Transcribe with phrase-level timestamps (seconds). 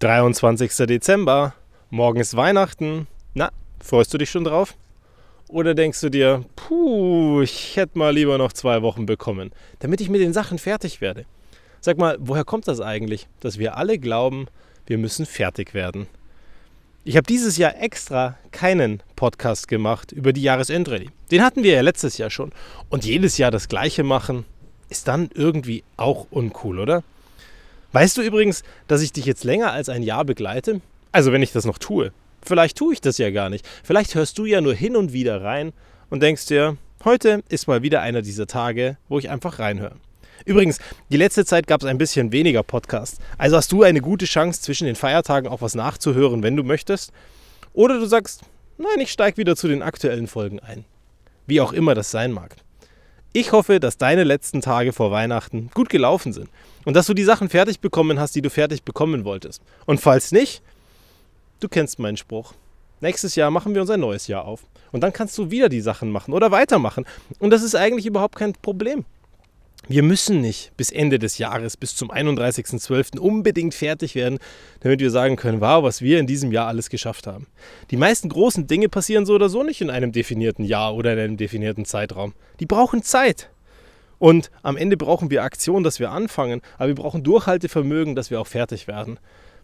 [0.00, 0.86] 23.
[0.86, 1.52] Dezember,
[1.90, 3.06] morgen ist Weihnachten.
[3.34, 3.50] Na,
[3.84, 4.74] freust du dich schon drauf?
[5.46, 9.50] Oder denkst du dir, puh, ich hätte mal lieber noch zwei Wochen bekommen,
[9.80, 11.26] damit ich mit den Sachen fertig werde?
[11.82, 14.46] Sag mal, woher kommt das eigentlich, dass wir alle glauben,
[14.86, 16.06] wir müssen fertig werden?
[17.04, 21.10] Ich habe dieses Jahr extra keinen Podcast gemacht über die Jahresendrallye.
[21.30, 22.52] Den hatten wir ja letztes Jahr schon.
[22.88, 24.46] Und jedes Jahr das gleiche machen,
[24.88, 27.02] ist dann irgendwie auch uncool, oder?
[27.92, 30.80] Weißt du übrigens, dass ich dich jetzt länger als ein Jahr begleite?
[31.10, 32.12] Also wenn ich das noch tue.
[32.42, 33.66] Vielleicht tue ich das ja gar nicht.
[33.82, 35.72] Vielleicht hörst du ja nur hin und wieder rein
[36.08, 39.96] und denkst dir, heute ist mal wieder einer dieser Tage, wo ich einfach reinhöre.
[40.44, 40.78] Übrigens,
[41.10, 43.18] die letzte Zeit gab es ein bisschen weniger Podcasts.
[43.36, 47.12] Also hast du eine gute Chance, zwischen den Feiertagen auch was nachzuhören, wenn du möchtest.
[47.72, 48.42] Oder du sagst,
[48.78, 50.84] nein, ich steige wieder zu den aktuellen Folgen ein.
[51.46, 52.56] Wie auch immer das sein mag.
[53.32, 56.48] Ich hoffe, dass deine letzten Tage vor Weihnachten gut gelaufen sind
[56.84, 59.62] und dass du die Sachen fertig bekommen hast, die du fertig bekommen wolltest.
[59.86, 60.62] Und falls nicht,
[61.60, 62.54] du kennst meinen Spruch.
[63.00, 64.64] Nächstes Jahr machen wir uns ein neues Jahr auf.
[64.90, 67.06] Und dann kannst du wieder die Sachen machen oder weitermachen.
[67.38, 69.04] Und das ist eigentlich überhaupt kein Problem.
[69.92, 73.18] Wir müssen nicht bis Ende des Jahres, bis zum 31.12.
[73.18, 74.38] unbedingt fertig werden,
[74.78, 77.48] damit wir sagen können, wow, was wir in diesem Jahr alles geschafft haben.
[77.90, 81.18] Die meisten großen Dinge passieren so oder so nicht in einem definierten Jahr oder in
[81.18, 82.34] einem definierten Zeitraum.
[82.60, 83.50] Die brauchen Zeit.
[84.20, 88.40] Und am Ende brauchen wir Aktion, dass wir anfangen, aber wir brauchen Durchhaltevermögen, dass wir
[88.40, 89.18] auch fertig werden.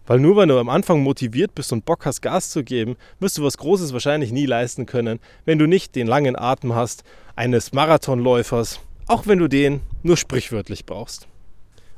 [0.08, 3.38] Weil nur wenn du am Anfang motiviert bist und Bock hast, Gas zu geben, wirst
[3.38, 7.04] du was Großes wahrscheinlich nie leisten können, wenn du nicht den langen Atem hast
[7.36, 11.28] eines Marathonläufers, auch wenn du den nur sprichwörtlich brauchst.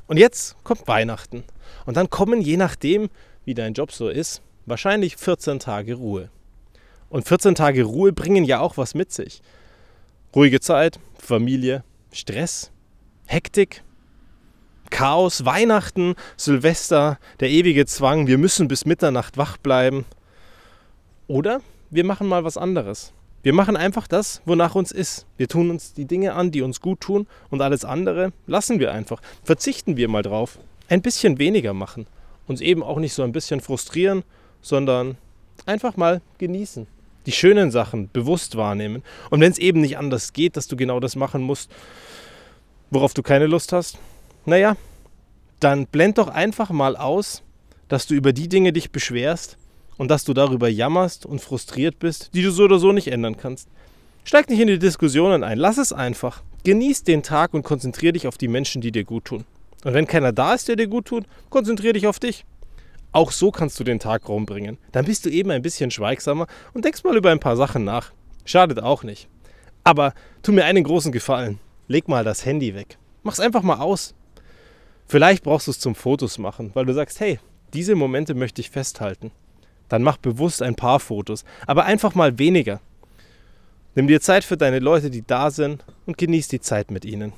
[0.07, 1.43] Und jetzt kommt Weihnachten.
[1.85, 3.09] Und dann kommen, je nachdem,
[3.45, 6.29] wie dein Job so ist, wahrscheinlich 14 Tage Ruhe.
[7.09, 9.41] Und 14 Tage Ruhe bringen ja auch was mit sich.
[10.35, 12.71] Ruhige Zeit, Familie, Stress,
[13.25, 13.83] Hektik,
[14.89, 20.05] Chaos, Weihnachten, Silvester, der ewige Zwang, wir müssen bis Mitternacht wach bleiben.
[21.27, 23.13] Oder wir machen mal was anderes.
[23.41, 25.25] Wir machen einfach das, wonach uns ist.
[25.37, 28.91] Wir tun uns die Dinge an, die uns gut tun und alles andere lassen wir
[28.91, 29.21] einfach.
[29.43, 30.59] Verzichten wir mal drauf.
[30.89, 32.05] Ein bisschen weniger machen.
[32.47, 34.23] Uns eben auch nicht so ein bisschen frustrieren,
[34.61, 35.17] sondern
[35.65, 36.87] einfach mal genießen.
[37.25, 39.03] Die schönen Sachen bewusst wahrnehmen.
[39.29, 41.71] Und wenn es eben nicht anders geht, dass du genau das machen musst,
[42.89, 43.97] worauf du keine Lust hast,
[44.45, 44.75] naja,
[45.59, 47.43] dann blend doch einfach mal aus,
[47.87, 49.57] dass du über die Dinge dich beschwerst,
[49.99, 53.37] und dass du darüber jammerst und frustriert bist, die du so oder so nicht ändern
[53.37, 53.67] kannst.
[54.23, 56.41] Steig nicht in die Diskussionen ein, lass es einfach.
[56.63, 59.43] Genieß den Tag und konzentriere dich auf die Menschen, die dir gut tun.
[59.83, 62.45] Und wenn keiner da ist, der dir gut tut, konzentriere dich auf dich.
[63.11, 64.77] Auch so kannst du den Tag rumbringen.
[64.93, 68.13] Dann bist du eben ein bisschen schweigsamer und denkst mal über ein paar Sachen nach.
[68.45, 69.27] Schadet auch nicht.
[69.83, 71.59] Aber tu mir einen großen Gefallen.
[71.89, 72.97] Leg mal das Handy weg.
[73.23, 74.13] Mach's einfach mal aus.
[75.07, 77.39] Vielleicht brauchst du es zum Fotos machen, weil du sagst, hey,
[77.73, 79.31] diese Momente möchte ich festhalten
[79.89, 81.43] dann mach bewusst ein paar Fotos.
[81.67, 82.79] Aber einfach mal weniger.
[83.95, 87.33] Nimm dir Zeit für deine Leute, die da sind und genieß die Zeit mit ihnen.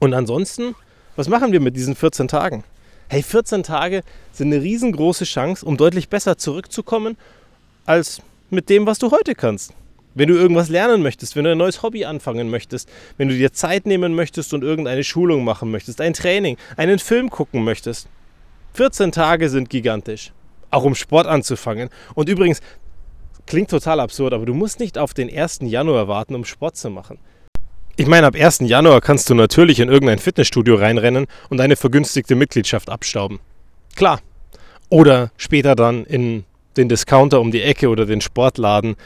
[0.00, 0.74] Und ansonsten,
[1.14, 2.64] was machen wir mit diesen 14 Tagen?
[3.08, 4.02] Hey, 14 Tage
[4.32, 7.16] sind eine riesengroße Chance, um deutlich besser zurückzukommen,
[7.86, 8.20] als
[8.50, 9.72] mit dem, was du heute kannst.
[10.14, 13.52] Wenn du irgendwas lernen möchtest, wenn du ein neues Hobby anfangen möchtest, wenn du dir
[13.52, 18.08] Zeit nehmen möchtest und irgendeine Schulung machen möchtest, ein Training, einen Film gucken möchtest.
[18.74, 20.32] 14 Tage sind gigantisch
[20.76, 21.88] auch um Sport anzufangen.
[22.14, 22.60] Und übrigens,
[23.46, 25.60] klingt total absurd, aber du musst nicht auf den 1.
[25.62, 27.18] Januar warten, um Sport zu machen.
[27.96, 28.60] Ich meine, ab 1.
[28.60, 33.40] Januar kannst du natürlich in irgendein Fitnessstudio reinrennen und eine vergünstigte Mitgliedschaft abstauben.
[33.94, 34.20] Klar.
[34.90, 36.44] Oder später dann in
[36.76, 38.96] den Discounter um die Ecke oder den Sportladen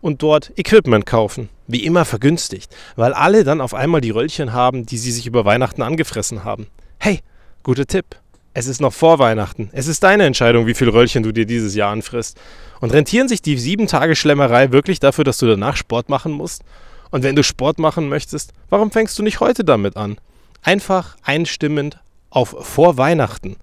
[0.00, 1.48] und dort Equipment kaufen.
[1.68, 5.44] Wie immer vergünstigt, weil alle dann auf einmal die Röllchen haben, die sie sich über
[5.44, 6.66] Weihnachten angefressen haben.
[6.98, 7.20] Hey,
[7.62, 8.16] guter Tipp.
[8.52, 9.70] Es ist noch vor Weihnachten.
[9.72, 12.36] Es ist deine Entscheidung, wie viel Röllchen du dir dieses Jahr anfrisst.
[12.80, 16.62] Und rentieren sich die sieben Tage Schlemmerei wirklich dafür, dass du danach Sport machen musst?
[17.10, 20.16] Und wenn du Sport machen möchtest, warum fängst du nicht heute damit an?
[20.62, 22.00] Einfach einstimmend
[22.30, 23.56] auf vor Weihnachten.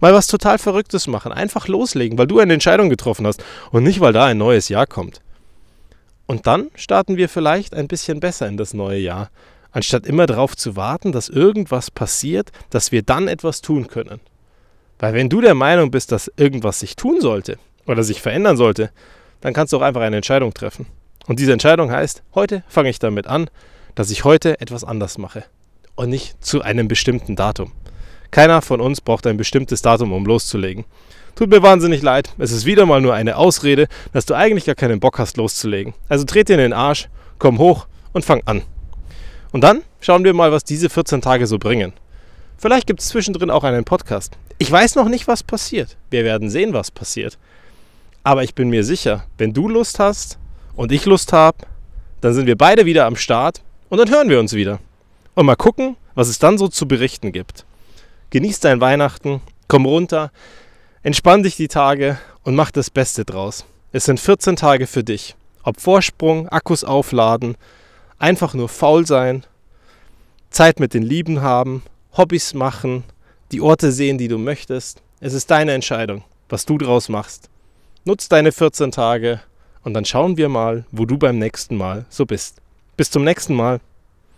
[0.00, 1.32] Mal was total Verrücktes machen.
[1.32, 4.86] Einfach loslegen, weil du eine Entscheidung getroffen hast und nicht, weil da ein neues Jahr
[4.86, 5.20] kommt.
[6.26, 9.30] Und dann starten wir vielleicht ein bisschen besser in das neue Jahr
[9.72, 14.20] anstatt immer darauf zu warten, dass irgendwas passiert, dass wir dann etwas tun können.
[15.00, 18.90] Weil wenn du der Meinung bist, dass irgendwas sich tun sollte oder sich verändern sollte,
[19.40, 20.86] dann kannst du auch einfach eine Entscheidung treffen.
[21.26, 23.48] Und diese Entscheidung heißt, heute fange ich damit an,
[23.94, 25.44] dass ich heute etwas anders mache
[25.96, 27.72] und nicht zu einem bestimmten Datum.
[28.30, 30.84] Keiner von uns braucht ein bestimmtes Datum, um loszulegen.
[31.34, 34.74] Tut mir wahnsinnig leid, es ist wieder mal nur eine Ausrede, dass du eigentlich gar
[34.74, 35.94] keinen Bock hast loszulegen.
[36.08, 37.08] Also trete dir in den Arsch,
[37.38, 38.62] komm hoch und fang an.
[39.52, 41.94] Und dann schauen wir mal, was diese 14 Tage so bringen.
[42.58, 44.36] Vielleicht gibt es zwischendrin auch einen Podcast.
[44.62, 45.96] Ich weiß noch nicht, was passiert.
[46.10, 47.38] Wir werden sehen, was passiert.
[48.22, 50.38] Aber ich bin mir sicher, wenn du Lust hast
[50.76, 51.56] und ich Lust habe,
[52.20, 54.78] dann sind wir beide wieder am Start und dann hören wir uns wieder.
[55.32, 57.64] Und mal gucken, was es dann so zu berichten gibt.
[58.28, 60.30] Genieß dein Weihnachten, komm runter,
[61.02, 63.64] entspann dich die Tage und mach das Beste draus.
[63.92, 65.36] Es sind 14 Tage für dich.
[65.62, 67.56] Ob Vorsprung, Akkus aufladen,
[68.18, 69.42] einfach nur faul sein,
[70.50, 71.82] Zeit mit den Lieben haben,
[72.14, 73.04] Hobbys machen,
[73.52, 75.02] die Orte sehen, die du möchtest.
[75.20, 77.50] Es ist deine Entscheidung, was du draus machst.
[78.04, 79.40] Nutz deine 14 Tage
[79.82, 82.60] und dann schauen wir mal, wo du beim nächsten Mal so bist.
[82.96, 83.80] Bis zum nächsten Mal.